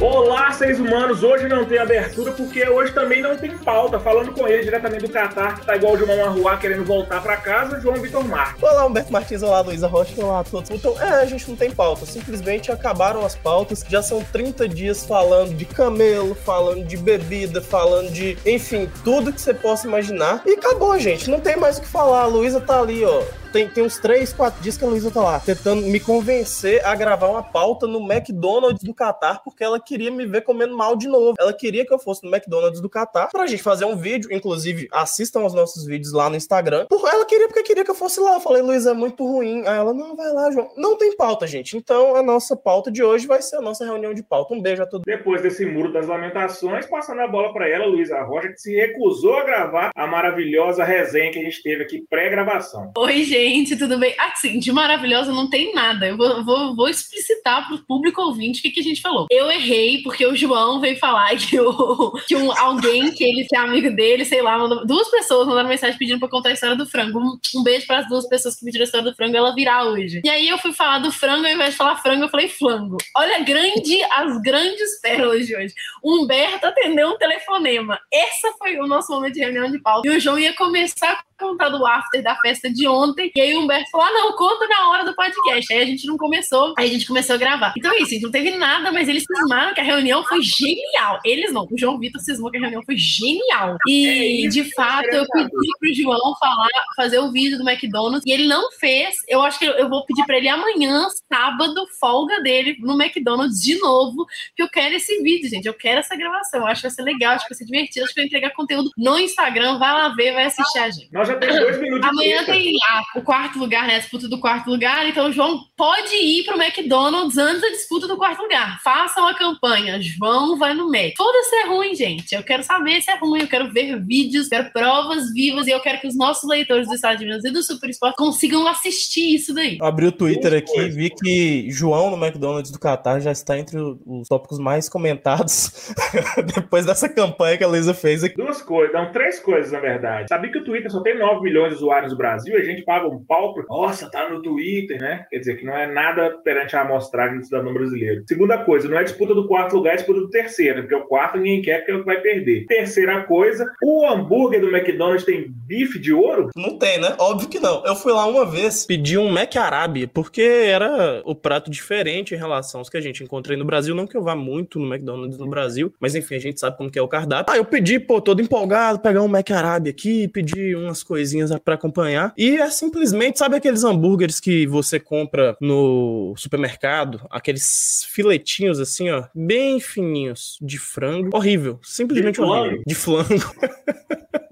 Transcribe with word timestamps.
Olá, 0.00 0.50
seres 0.52 0.80
humanos! 0.80 1.22
Hoje 1.22 1.46
não 1.46 1.66
tem 1.66 1.78
abertura 1.78 2.32
porque 2.32 2.66
hoje 2.66 2.90
também 2.94 3.20
não 3.20 3.36
tem 3.36 3.58
pauta. 3.58 4.00
Falando 4.00 4.32
com 4.32 4.48
ele 4.48 4.64
diretamente 4.64 5.06
do 5.06 5.12
Catar, 5.12 5.60
que 5.60 5.66
tá 5.66 5.76
igual 5.76 5.92
o 5.92 5.98
João 5.98 6.16
Marruá 6.16 6.56
querendo 6.56 6.86
voltar 6.86 7.22
para 7.22 7.36
casa, 7.36 7.78
João 7.82 7.96
Vitor 7.96 8.26
Marques. 8.26 8.62
Olá, 8.62 8.86
Humberto 8.86 9.12
Martins, 9.12 9.42
olá, 9.42 9.60
Luísa 9.60 9.86
Rocha, 9.86 10.14
olá 10.16 10.40
a 10.40 10.44
todos. 10.44 10.70
Então, 10.70 10.98
é, 10.98 11.20
a 11.20 11.26
gente 11.26 11.46
não 11.50 11.54
tem 11.54 11.70
pauta, 11.70 12.06
simplesmente 12.06 12.72
acabaram 12.72 13.26
as 13.26 13.36
pautas. 13.36 13.84
Já 13.86 14.00
são 14.00 14.24
30 14.24 14.66
dias 14.66 15.04
falando 15.04 15.54
de 15.54 15.66
camelo, 15.66 16.34
falando 16.34 16.82
de 16.82 16.96
bebida, 16.96 17.60
falando 17.60 18.10
de, 18.10 18.38
enfim, 18.46 18.90
tudo 19.04 19.30
que 19.30 19.40
você 19.40 19.52
possa 19.52 19.86
imaginar. 19.86 20.40
E 20.46 20.52
acabou, 20.52 20.98
gente, 20.98 21.28
não 21.28 21.40
tem 21.40 21.58
mais 21.58 21.76
o 21.76 21.82
que 21.82 21.88
falar. 21.88 22.22
A 22.22 22.26
Luísa 22.26 22.58
tá 22.58 22.80
ali, 22.80 23.04
ó, 23.04 23.22
tem, 23.52 23.68
tem 23.68 23.84
uns 23.84 23.98
3, 23.98 24.32
4 24.32 24.62
dias 24.62 24.76
que 24.76 24.84
a 24.84 24.88
Luísa 24.88 25.10
tá 25.10 25.22
lá, 25.22 25.40
tentando 25.40 25.82
me 25.82 26.00
convencer 26.00 26.84
a 26.84 26.94
gravar 26.94 27.28
uma 27.28 27.42
pauta 27.42 27.86
no 27.86 28.00
McDonald's 28.00 28.82
do 28.82 28.94
Catar, 28.94 29.42
porque 29.42 29.62
ela 29.62 29.80
queria 29.80 30.10
me 30.10 30.26
ver 30.26 30.42
comendo 30.42 30.76
mal 30.76 30.96
de 30.96 31.08
novo. 31.08 31.34
Ela 31.38 31.52
queria 31.52 31.84
que 31.84 31.92
eu 31.92 31.98
fosse 31.98 32.24
no 32.24 32.34
McDonald's 32.34 32.80
do 32.80 32.88
Catar 32.88 33.28
pra 33.28 33.46
gente 33.46 33.62
fazer 33.62 33.84
um 33.84 33.96
vídeo. 33.96 34.32
Inclusive, 34.32 34.88
assistam 34.92 35.40
aos 35.40 35.54
nossos 35.54 35.84
vídeos 35.84 36.12
lá 36.12 36.30
no 36.30 36.36
Instagram. 36.36 36.86
Por 36.88 37.08
ela 37.08 37.24
queria 37.24 37.48
porque 37.48 37.62
queria 37.62 37.84
que 37.84 37.90
eu 37.90 37.94
fosse 37.94 38.20
lá. 38.20 38.34
Eu 38.34 38.40
falei, 38.40 38.62
Luísa, 38.62 38.90
é 38.90 38.94
muito 38.94 39.24
ruim. 39.24 39.66
Aí 39.66 39.76
ela, 39.76 39.92
não, 39.92 40.14
vai 40.16 40.32
lá, 40.32 40.50
João. 40.50 40.70
Não 40.76 40.96
tem 40.96 41.16
pauta, 41.16 41.46
gente. 41.46 41.76
Então, 41.76 42.16
a 42.16 42.22
nossa 42.22 42.56
pauta 42.56 42.90
de 42.90 43.02
hoje 43.02 43.26
vai 43.26 43.42
ser 43.42 43.56
a 43.56 43.60
nossa 43.60 43.84
reunião 43.84 44.14
de 44.14 44.22
pauta. 44.22 44.54
Um 44.54 44.62
beijo 44.62 44.82
a 44.82 44.86
todos. 44.86 45.04
Depois 45.04 45.42
desse 45.42 45.64
muro 45.66 45.92
das 45.92 46.06
lamentações, 46.06 46.86
passando 46.86 47.20
a 47.20 47.28
bola 47.28 47.52
para 47.52 47.68
ela, 47.68 47.86
Luísa 47.86 48.22
Rocha, 48.22 48.48
que 48.48 48.58
se 48.58 48.74
recusou 48.74 49.34
a 49.34 49.44
gravar 49.44 49.90
a 49.94 50.06
maravilhosa 50.06 50.84
resenha 50.84 51.32
que 51.32 51.38
a 51.38 51.42
gente 51.42 51.62
teve 51.62 51.82
aqui 51.82 52.04
pré-gravação. 52.08 52.92
Oi, 52.96 53.24
gente, 53.24 53.39
tudo 53.78 53.98
bem? 53.98 54.14
Assim, 54.18 54.58
de 54.58 54.72
maravilhosa 54.72 55.32
não 55.32 55.48
tem 55.48 55.74
nada. 55.74 56.06
Eu 56.06 56.16
vou, 56.16 56.44
vou, 56.44 56.76
vou 56.76 56.88
explicitar 56.88 57.66
pro 57.66 57.78
público 57.84 58.20
ouvinte 58.22 58.60
o 58.60 58.62
que, 58.62 58.70
que 58.70 58.80
a 58.80 58.82
gente 58.82 59.00
falou. 59.00 59.26
Eu 59.30 59.50
errei 59.50 60.02
porque 60.02 60.26
o 60.26 60.36
João 60.36 60.80
veio 60.80 60.98
falar 60.98 61.36
que, 61.36 61.58
o, 61.58 62.12
que 62.26 62.36
um, 62.36 62.56
alguém 62.56 63.10
que 63.12 63.24
ele 63.24 63.46
é 63.52 63.58
amigo 63.58 63.90
dele, 63.94 64.24
sei 64.24 64.42
lá, 64.42 64.58
mandou, 64.58 64.86
duas 64.86 65.10
pessoas 65.10 65.46
mandaram 65.46 65.68
mensagem 65.68 65.98
pedindo 65.98 66.18
pra 66.18 66.28
contar 66.28 66.50
a 66.50 66.52
história 66.52 66.76
do 66.76 66.86
frango. 66.86 67.18
Um, 67.18 67.38
um 67.58 67.62
beijo 67.62 67.86
para 67.86 68.00
as 68.00 68.08
duas 68.08 68.28
pessoas 68.28 68.56
que 68.56 68.64
pediram 68.64 68.82
a 68.82 68.86
história 68.86 69.10
do 69.10 69.16
frango, 69.16 69.36
ela 69.36 69.54
virar 69.54 69.84
hoje. 69.84 70.20
E 70.24 70.28
aí 70.28 70.48
eu 70.48 70.58
fui 70.58 70.72
falar 70.72 70.98
do 70.98 71.12
frango, 71.12 71.46
ao 71.46 71.52
invés 71.52 71.70
de 71.70 71.76
falar 71.76 71.96
frango, 71.96 72.24
eu 72.24 72.28
falei 72.28 72.48
flango. 72.48 72.96
Olha 73.16 73.40
grande, 73.40 74.02
as 74.12 74.40
grandes 74.42 75.00
pérolas 75.00 75.46
de 75.46 75.56
hoje. 75.56 75.74
Humberto 76.04 76.66
atendeu 76.66 77.08
um 77.08 77.18
telefonema. 77.18 77.98
Essa 78.12 78.52
foi 78.58 78.78
o 78.78 78.86
nosso 78.86 79.12
momento 79.12 79.34
de 79.34 79.40
reunião 79.40 79.70
de 79.70 79.80
pauta. 79.80 80.08
E 80.08 80.10
o 80.10 80.20
João 80.20 80.38
ia 80.38 80.54
começar 80.54 81.22
contar 81.40 81.70
do 81.70 81.84
after 81.86 82.22
da 82.22 82.36
festa 82.36 82.70
de 82.70 82.86
ontem. 82.86 83.32
E 83.34 83.40
aí 83.40 83.54
o 83.54 83.60
Humberto 83.60 83.90
falou: 83.90 84.06
ah, 84.06 84.12
não, 84.12 84.36
conta 84.36 84.68
na 84.68 84.88
hora 84.90 85.04
do 85.04 85.14
podcast. 85.14 85.72
Aí 85.72 85.82
a 85.82 85.86
gente 85.86 86.06
não 86.06 86.16
começou, 86.16 86.74
aí 86.78 86.88
a 86.88 86.92
gente 86.92 87.06
começou 87.06 87.34
a 87.34 87.38
gravar. 87.38 87.74
Então 87.76 87.92
é 87.92 87.96
isso, 87.96 88.06
a 88.06 88.10
gente 88.10 88.22
não 88.22 88.30
teve 88.30 88.50
nada, 88.52 88.92
mas 88.92 89.08
eles 89.08 89.24
cismaram 89.24 89.74
que 89.74 89.80
a 89.80 89.84
reunião 89.84 90.22
foi 90.24 90.40
genial. 90.42 91.18
Eles 91.24 91.52
não, 91.52 91.66
o 91.70 91.78
João 91.78 91.98
Vitor 91.98 92.20
cismou 92.20 92.50
que 92.50 92.58
a 92.58 92.60
reunião 92.60 92.82
foi 92.84 92.96
genial. 92.96 93.76
E, 93.88 94.48
de 94.48 94.72
fato, 94.74 95.08
eu 95.08 95.26
pedi 95.32 95.68
pro 95.78 95.94
João 95.94 96.34
falar, 96.38 96.68
fazer 96.96 97.18
o 97.18 97.32
vídeo 97.32 97.58
do 97.58 97.68
McDonald's, 97.68 98.22
e 98.26 98.32
ele 98.32 98.46
não 98.46 98.70
fez. 98.72 99.16
Eu 99.28 99.42
acho 99.42 99.58
que 99.58 99.64
eu 99.64 99.88
vou 99.88 100.04
pedir 100.04 100.24
pra 100.26 100.36
ele 100.36 100.48
amanhã, 100.48 101.06
sábado, 101.32 101.86
folga 101.98 102.40
dele, 102.42 102.76
no 102.80 103.00
McDonald's 103.00 103.60
de 103.60 103.78
novo, 103.78 104.26
que 104.54 104.62
eu 104.62 104.68
quero 104.68 104.94
esse 104.94 105.22
vídeo, 105.22 105.48
gente. 105.48 105.66
Eu 105.66 105.74
quero 105.74 106.00
essa 106.00 106.16
gravação. 106.16 106.60
Eu 106.60 106.66
acho 106.66 106.82
que 106.82 106.88
vai 106.88 106.94
ser 106.94 107.02
legal, 107.02 107.34
acho 107.34 107.46
que 107.46 107.54
vai 107.54 107.58
ser 107.58 107.64
divertido, 107.64 108.04
acho 108.04 108.14
que 108.14 108.20
vai 108.20 108.26
entregar 108.26 108.50
conteúdo 108.50 108.90
no 108.96 109.18
Instagram. 109.18 109.78
Vai 109.78 109.92
lá 109.92 110.08
ver, 110.10 110.32
vai 110.32 110.44
assistir 110.44 110.78
a 110.78 110.90
gente. 110.90 111.12
Nós 111.12 111.28
já 111.30 111.38
temos 111.38 111.60
dois 111.60 111.78
minutos 111.80 112.08
Amanhã 112.08 112.40
de 112.40 112.46
tem 112.46 112.76
ah, 112.88 113.02
o 113.16 113.22
quarto 113.22 113.58
lugar, 113.58 113.86
né? 113.86 113.96
A 113.96 113.98
disputa 113.98 114.28
do 114.28 114.38
quarto 114.38 114.70
lugar. 114.70 115.06
Então, 115.06 115.28
o 115.28 115.32
João 115.32 115.60
pode 115.76 116.14
ir 116.14 116.44
pro 116.44 116.60
McDonald's 116.60 117.38
antes 117.38 117.60
da 117.60 117.68
disputa 117.68 118.06
do 118.08 118.16
quarto 118.16 118.42
lugar. 118.42 118.80
Façam 118.82 119.26
a 119.26 119.34
campanha. 119.34 120.00
João 120.00 120.56
vai 120.56 120.74
no 120.74 120.90
Mac. 120.90 121.12
Foda-se 121.16 121.54
é 121.56 121.66
ruim, 121.66 121.94
gente. 121.94 122.34
Eu 122.34 122.42
quero 122.42 122.62
saber 122.62 123.00
se 123.00 123.10
é 123.10 123.16
ruim. 123.16 123.40
Eu 123.40 123.48
quero 123.48 123.72
ver 123.72 124.00
vídeos, 124.04 124.48
quero 124.48 124.70
provas 124.72 125.32
vivas 125.32 125.66
e 125.66 125.70
eu 125.70 125.80
quero 125.80 126.00
que 126.00 126.06
os 126.06 126.16
nossos 126.16 126.48
leitores 126.48 126.88
do 126.88 126.94
Estados 126.94 127.22
Unidos 127.22 127.44
e 127.44 127.50
do 127.50 127.62
Super 127.62 127.90
Sport 127.90 128.14
consigam 128.16 128.66
assistir 128.66 129.34
isso 129.34 129.54
daí. 129.54 129.78
Abri 129.80 130.06
o 130.06 130.12
Twitter 130.12 130.54
aqui 130.54 130.78
e 130.78 130.88
vi 130.88 131.10
que 131.10 131.70
João 131.70 132.10
no 132.10 132.24
McDonald's 132.24 132.70
do 132.70 132.78
Qatar 132.78 133.20
já 133.20 133.32
está 133.32 133.58
entre 133.58 133.78
os 133.78 134.28
tópicos 134.28 134.58
mais 134.58 134.88
comentados 134.88 135.92
depois 136.54 136.86
dessa 136.86 137.08
campanha 137.08 137.56
que 137.56 137.64
a 137.64 137.68
Luísa 137.68 137.94
fez 137.94 138.24
aqui. 138.24 138.36
Duas 138.36 138.62
coisas, 138.62 138.92
não, 138.92 139.12
três 139.12 139.38
coisas, 139.38 139.72
na 139.72 139.80
verdade. 139.80 140.26
Sabia 140.28 140.50
que 140.50 140.58
o 140.58 140.64
Twitter 140.64 140.90
só 140.90 141.00
tem 141.02 141.18
9 141.20 141.42
milhões 141.42 141.70
de 141.70 141.76
usuários 141.76 142.12
no 142.12 142.18
Brasil 142.18 142.56
a 142.56 142.64
gente 142.64 142.82
paga 142.82 143.06
um 143.06 143.22
pau 143.24 143.54
por. 143.54 143.66
Nossa, 143.68 144.10
tá 144.10 144.28
no 144.28 144.42
Twitter, 144.42 145.00
né? 145.00 145.26
Quer 145.30 145.38
dizer 145.38 145.56
que 145.56 145.64
não 145.64 145.76
é 145.76 145.86
nada 145.86 146.38
perante 146.42 146.74
a 146.76 146.82
amostragem 146.82 147.38
do 147.38 147.44
cidadão 147.44 147.72
brasileiro. 147.72 148.24
Segunda 148.26 148.58
coisa, 148.58 148.88
não 148.88 148.98
é 148.98 149.04
disputa 149.04 149.34
do 149.34 149.46
quarto 149.46 149.76
lugar, 149.76 149.94
é 149.94 149.96
disputa 149.96 150.20
do 150.20 150.30
terceiro, 150.30 150.82
porque 150.82 150.94
o 150.94 151.06
quarto 151.06 151.38
ninguém 151.38 151.62
quer 151.62 151.84
porque 151.84 151.92
é 151.92 152.02
vai 152.02 152.20
perder. 152.20 152.66
Terceira 152.66 153.22
coisa, 153.24 153.70
o 153.82 154.06
hambúrguer 154.06 154.60
do 154.60 154.74
McDonald's 154.74 155.24
tem 155.24 155.46
bife 155.48 155.98
de 155.98 156.12
ouro? 156.12 156.50
Não 156.56 156.78
tem, 156.78 157.00
né? 157.00 157.14
Óbvio 157.18 157.48
que 157.48 157.60
não. 157.60 157.84
Eu 157.84 157.94
fui 157.94 158.12
lá 158.12 158.26
uma 158.26 158.44
vez, 158.44 158.86
pedi 158.86 159.18
um 159.18 159.30
Mac 159.30 159.54
Arábia, 159.56 160.08
porque 160.12 160.42
era 160.42 161.22
o 161.24 161.34
prato 161.34 161.70
diferente 161.70 162.34
em 162.34 162.38
relação 162.38 162.80
aos 162.80 162.88
que 162.88 162.96
a 162.96 163.00
gente 163.00 163.22
encontrei 163.22 163.56
no 163.56 163.64
Brasil. 163.64 163.94
Não 163.94 164.06
que 164.06 164.16
eu 164.16 164.22
vá 164.22 164.34
muito 164.34 164.78
no 164.78 164.92
McDonald's 164.92 165.38
no 165.38 165.48
Brasil, 165.48 165.92
mas 166.00 166.14
enfim, 166.14 166.36
a 166.36 166.40
gente 166.40 166.58
sabe 166.58 166.76
como 166.76 166.90
que 166.90 166.98
é 166.98 167.02
o 167.02 167.08
cardápio. 167.08 167.52
Ah, 167.52 167.56
eu 167.56 167.64
pedi, 167.64 167.98
pô, 167.98 168.20
todo 168.20 168.42
empolgado, 168.42 169.00
pegar 169.00 169.22
um 169.22 169.28
Mac 169.28 169.50
Arábia 169.50 169.90
aqui, 169.90 170.28
pedir 170.28 170.76
umas 170.76 171.02
coisinhas 171.10 171.50
para 171.64 171.74
acompanhar. 171.74 172.32
E 172.38 172.56
é 172.56 172.70
simplesmente, 172.70 173.36
sabe 173.40 173.56
aqueles 173.56 173.82
hambúrgueres 173.82 174.38
que 174.38 174.64
você 174.68 175.00
compra 175.00 175.56
no 175.60 176.32
supermercado? 176.36 177.20
Aqueles 177.28 178.06
filetinhos 178.08 178.78
assim, 178.78 179.10
ó, 179.10 179.24
bem 179.34 179.80
fininhos 179.80 180.56
de 180.62 180.78
frango. 180.78 181.36
Horrível. 181.36 181.80
Simplesmente 181.82 182.34
De 182.36 182.36
flango? 182.36 182.54
horrível. 182.54 182.82
De 182.86 182.94
flango. 182.94 183.26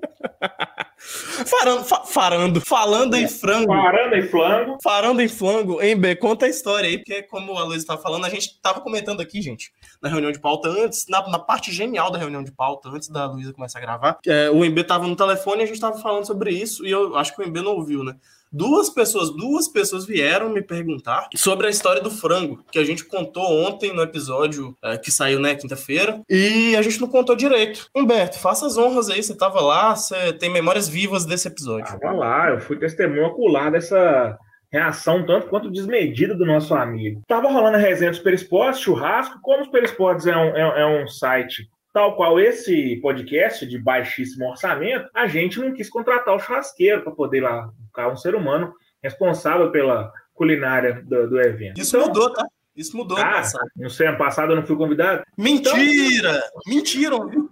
Farando, 0.99 1.85
fa- 1.85 2.05
farando, 2.05 2.61
falando 2.61 3.15
em 3.15 3.29
frango. 3.29 3.69
Parando 3.69 4.17
em 4.17 4.23
flango. 4.29 4.79
Farando 4.83 5.23
em 5.23 5.29
flango, 5.29 5.81
em 5.81 5.97
B, 5.97 6.17
conta 6.17 6.47
a 6.47 6.49
história 6.49 6.89
aí, 6.89 6.99
porque 6.99 7.23
como 7.23 7.57
a 7.57 7.63
Luísa 7.65 7.79
estava 7.85 8.03
falando, 8.03 8.25
a 8.27 8.29
gente 8.29 8.61
tava 8.61 8.81
comentando 8.81 9.21
aqui, 9.21 9.41
gente, 9.41 9.71
na 10.03 10.09
reunião 10.09 10.33
de 10.33 10.41
pauta, 10.41 10.69
antes, 10.69 11.07
na, 11.09 11.27
na 11.29 11.39
parte 11.39 11.73
genial 11.73 12.11
da 12.11 12.19
reunião 12.19 12.43
de 12.43 12.51
pauta, 12.53 12.89
antes 12.89 13.09
da 13.09 13.27
Luísa 13.27 13.53
começar 13.53 13.79
a 13.79 13.83
gravar, 13.83 14.19
é, 14.27 14.51
o 14.51 14.65
MB 14.65 14.85
tava 14.85 15.07
no 15.07 15.15
telefone 15.17 15.61
e 15.61 15.65
a 15.65 15.67
gente 15.67 15.81
tava 15.81 15.99
falando 16.01 16.27
sobre 16.27 16.51
isso, 16.51 16.85
e 16.85 16.91
eu 16.91 17.17
acho 17.17 17.35
que 17.35 17.43
o 17.43 17.47
MB 17.47 17.61
não 17.63 17.73
ouviu, 17.77 18.03
né? 18.03 18.15
Duas 18.53 18.89
pessoas, 18.89 19.31
duas 19.31 19.69
pessoas 19.69 20.07
vieram 20.07 20.49
me 20.49 20.63
perguntar 20.63 21.29
sobre 21.35 21.67
a 21.67 21.71
história 21.71 22.01
do 22.01 22.11
frango, 22.11 22.65
que 22.71 22.79
a 22.79 22.85
gente 22.85 23.05
contou 23.05 23.45
ontem 23.67 23.93
no 23.93 24.03
episódio 24.03 24.75
é, 24.83 24.97
que 24.97 25.11
saiu, 25.11 25.39
né, 25.39 25.55
quinta-feira, 25.55 26.21
e 26.29 26.75
a 26.77 26.83
gente 26.83 27.01
não 27.01 27.09
contou 27.09 27.37
direito. 27.37 27.89
Humberto, 27.95 28.39
faça 28.39 28.67
as 28.67 28.77
honras 28.77 29.11
aí, 29.11 29.23
você 29.23 29.37
tava 29.37 29.61
lá, 29.61 29.95
você 29.95 30.33
tem 30.33 30.51
memórias 30.51 30.89
vivas 30.89 31.27
desse 31.27 31.49
episódio. 31.49 31.99
Tava 31.99 32.17
lá, 32.17 32.51
eu 32.51 32.61
fui 32.61 32.79
testemunho 32.79 33.27
ocular 33.27 33.71
dessa 33.71 34.39
reação 34.71 35.25
tanto 35.25 35.49
quanto 35.49 35.71
desmedida 35.71 36.35
do 36.35 36.45
nosso 36.45 36.75
amigo. 36.75 37.23
Tava 37.27 37.51
rolando 37.51 37.77
a 37.77 37.81
resenha 37.81 38.11
do 38.11 38.17
Super 38.17 38.35
Esportes, 38.35 38.81
churrasco, 38.81 39.39
como 39.43 39.63
o 39.63 39.65
Super 39.65 39.85
Esportes 39.85 40.27
é 40.27 40.37
um, 40.37 40.57
é, 40.57 40.81
é 40.83 40.87
um 40.87 41.07
site 41.07 41.69
tal 41.93 42.15
qual 42.15 42.39
esse 42.39 42.97
podcast 43.03 43.67
de 43.67 43.77
baixíssimo 43.77 44.49
orçamento, 44.49 45.09
a 45.13 45.27
gente 45.27 45.59
não 45.59 45.73
quis 45.73 45.89
contratar 45.89 46.35
o 46.35 46.39
churrasqueiro 46.39 47.03
para 47.03 47.13
poder 47.13 47.41
lá 47.41 47.69
ficar 47.87 47.88
um 48.07 48.17
ser 48.17 48.35
humano 48.35 48.73
responsável 49.03 49.71
pela 49.71 50.13
culinária 50.35 51.03
do, 51.05 51.29
do 51.29 51.41
evento. 51.41 51.81
Isso 51.81 51.97
Então, 51.97 52.07
mudou, 52.09 52.33
tá? 52.33 52.47
Isso 52.77 52.97
mudou 52.97 53.19
Ah, 53.19 53.25
passado. 53.25 53.67
não 53.77 53.89
sei, 53.89 54.07
ano 54.07 54.19
passado 54.19 54.53
eu 54.53 54.57
não 54.57 54.67
fui 54.67 54.77
convidado. 54.77 55.25
Mentira! 55.37 56.41
Mentiram, 56.67 57.29
viu? 57.29 57.51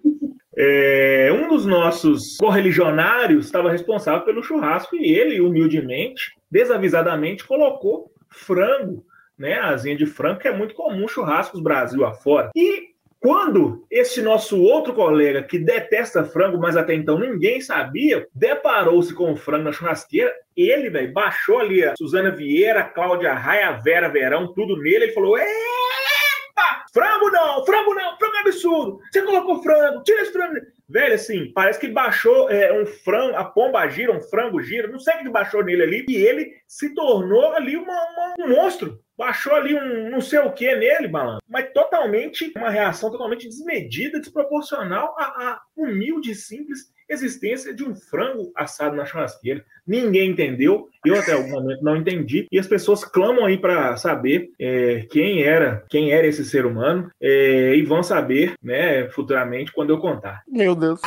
É, 0.59 1.31
um 1.33 1.49
dos 1.49 1.67
nossos 1.67 2.37
correligionários 2.39 3.47
estava 3.47 3.71
responsável 3.71 4.25
pelo 4.25 4.43
churrasco 4.43 4.97
e 4.97 5.13
ele, 5.13 5.41
humildemente, 5.41 6.33
desavisadamente, 6.51 7.45
colocou 7.45 8.11
frango, 8.31 9.05
né? 9.37 9.59
Asinha 9.59 9.97
de 9.97 10.07
frango, 10.07 10.39
que 10.41 10.49
é 10.49 10.57
muito 10.57 10.75
comum 10.75 11.07
churrascos 11.09 11.61
Brasil 11.61 12.05
afora. 12.07 12.51
E 12.55 12.95
quando 13.27 13.85
esse 13.91 14.23
nosso 14.23 14.63
outro 14.63 14.95
colega, 14.95 15.43
que 15.43 15.59
detesta 15.59 16.23
frango, 16.23 16.59
mas 16.59 16.77
até 16.77 16.95
então 16.95 17.19
ninguém 17.19 17.61
sabia, 17.61 18.25
deparou-se 18.33 19.13
com 19.13 19.33
o 19.33 19.37
frango 19.37 19.65
na 19.65 19.73
churrasqueira, 19.73 20.33
ele, 20.57 20.89
velho, 20.89 21.13
baixou 21.13 21.59
ali 21.59 21.83
a 21.85 21.97
Suzana 21.99 22.31
Vieira, 22.31 22.85
Cláudia 22.85 23.35
Raia, 23.35 23.73
Vera 23.83 24.09
Verão, 24.09 24.53
tudo 24.55 24.77
nele, 24.77 25.07
ele 25.07 25.13
falou: 25.13 25.37
Epa! 25.37 26.85
Frango 26.95 27.29
não, 27.31 27.67
frango 27.67 27.95
não, 27.95 28.17
frango 28.17 28.37
é 28.37 28.41
absurdo. 28.43 29.01
Você 29.13 29.23
colocou 29.23 29.61
frango, 29.61 30.05
tira 30.05 30.23
esse 30.23 30.33
frango. 30.33 30.61
Velho, 30.89 31.15
assim, 31.15 31.51
parece 31.53 31.81
que 31.81 31.89
baixou 31.89 32.49
é, 32.49 32.81
um 32.81 32.87
frango, 32.87 33.35
a 33.37 33.45
pomba 33.45 33.89
gira, 33.89 34.13
um 34.13 34.23
frango 34.23 34.63
gira, 34.63 34.87
não 34.87 35.01
sei 35.01 35.15
o 35.17 35.19
que 35.19 35.29
baixou 35.29 35.65
nele 35.65 35.83
ali, 35.83 36.07
e 36.09 36.15
ele 36.15 36.53
se 36.69 36.95
tornou 36.95 37.53
ali 37.55 37.77
uma- 37.77 37.93
uma- 37.93 38.35
um 38.39 38.49
monstro. 38.51 39.01
Baixou 39.17 39.55
ali 39.55 39.75
um 39.75 40.11
não 40.11 40.21
sei 40.21 40.39
o 40.41 40.53
que 40.53 40.75
nele, 40.75 41.09
malandro, 41.09 41.43
mas 41.49 41.73
totalmente, 41.73 42.53
uma 42.57 42.71
reação 42.71 43.11
totalmente 43.11 43.49
desmedida, 43.49 44.21
desproporcional 44.21 45.15
à, 45.19 45.25
à 45.25 45.63
humilde 45.77 46.31
e 46.31 46.35
simples 46.35 46.95
existência 47.09 47.73
de 47.75 47.85
um 47.85 47.95
frango 47.95 48.53
assado 48.55 48.97
na 48.97 49.05
churrasqueira. 49.05 49.65
Ninguém 49.87 50.31
entendeu, 50.31 50.89
eu 51.05 51.19
até 51.19 51.33
algum 51.33 51.51
momento 51.51 51.83
não 51.83 51.97
entendi, 51.97 52.47
e 52.51 52.59
as 52.59 52.67
pessoas 52.67 53.05
clamam 53.05 53.45
aí 53.45 53.57
para 53.57 53.97
saber 53.97 54.51
é, 54.59 55.07
quem 55.11 55.43
era, 55.43 55.85
quem 55.89 56.11
era 56.13 56.27
esse 56.27 56.45
ser 56.45 56.67
humano, 56.67 57.09
é, 57.21 57.77
e 57.77 57.83
vão 57.83 58.03
saber, 58.03 58.55
né, 58.61 59.09
futuramente 59.11 59.73
quando 59.73 59.91
eu 59.91 59.99
contar. 59.99 60.43
Meu 60.49 60.75
Deus. 60.75 61.01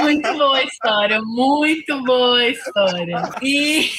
muito 0.00 0.32
boa 0.36 0.56
a 0.56 0.64
história, 0.64 1.20
muito 1.22 2.02
boa 2.04 2.38
a 2.38 2.48
história. 2.48 3.22
E 3.42 3.90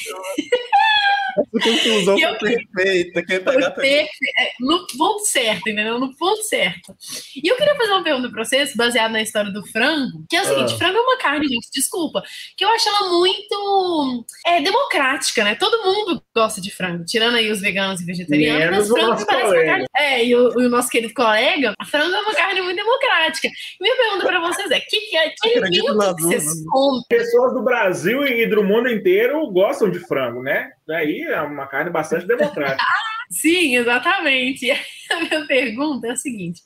conclusão 1.64 2.18
foi 2.18 2.58
perfeita. 2.74 3.24
Quem 3.26 3.40
foi 3.40 3.58
perfeita. 3.58 4.10
É, 4.38 4.52
no 4.60 4.86
ponto 4.88 5.26
certo, 5.26 5.70
entendeu? 5.70 6.00
No 6.00 6.16
ponto 6.16 6.44
certo. 6.44 6.96
E 7.42 7.48
eu 7.48 7.56
queria 7.56 7.76
fazer 7.76 7.92
uma 7.92 8.04
pergunta 8.04 8.30
pra 8.30 8.44
vocês, 8.44 8.76
baseada 8.76 9.14
na 9.14 9.22
história 9.22 9.52
do 9.52 9.66
frango, 9.68 10.24
que 10.30 10.36
é 10.36 10.42
o 10.42 10.46
seguinte: 10.46 10.74
ah. 10.74 10.78
frango 10.78 10.98
é 10.98 11.02
uma 11.02 11.18
carne, 11.18 11.48
gente, 11.48 11.70
desculpa, 11.74 12.24
que 12.58 12.64
eu 12.64 12.70
acho 12.70 12.90
ela 12.90 13.10
muito 13.10 14.26
é, 14.46 14.62
democrática, 14.62 15.44
né? 15.44 15.56
Todo 15.56 15.84
mundo 15.84 16.22
gosta 16.36 16.62
de 16.62 16.72
frango, 16.72 17.06
tirando 17.06 17.36
aí 17.36 17.52
os 17.52 17.62
veganos 17.62 18.02
e 18.02 18.06
vegetarianos, 18.06 18.90
mas 18.90 19.00
frango 19.00 19.26
parece 19.26 19.54
uma 19.54 19.66
carne. 19.66 19.86
É, 19.96 20.26
e 20.26 20.36
o, 20.36 20.50
o, 20.50 20.70
nosso 20.70 20.90
querido 20.90 21.14
colega, 21.14 21.74
frango 21.90 22.14
é 22.14 22.20
uma 22.20 22.34
carne 22.34 22.62
muito 22.62 22.78
democrática. 22.78 23.48
E 23.48 23.84
minha 23.84 23.96
pergunta 23.96 24.26
pra 24.26 24.40
vocês 24.42 24.70
é: 24.72 24.80
que, 24.80 25.00
que, 25.02 25.30
que 25.42 25.58
alimento 25.58 26.16
que 26.16 26.24
vocês 26.24 26.66
comem? 26.70 27.02
Pessoas 27.10 27.54
do 27.54 27.64
Brasil 27.64 28.26
e 28.26 28.46
do 28.48 28.64
mundo 28.64 28.90
inteiro 28.90 29.46
gostam 29.52 29.90
de 29.90 30.00
frango, 30.00 30.42
né? 30.42 30.72
Daí 30.88 31.22
é 31.22 31.42
uma 31.42 31.68
carne 31.68 31.90
bastante 31.90 32.26
democrática. 32.26 32.84
Sim, 33.30 33.78
exatamente. 33.78 34.70
A 35.12 35.20
minha 35.20 35.46
pergunta 35.48 36.08
é 36.08 36.12
a 36.12 36.16
seguinte: 36.16 36.62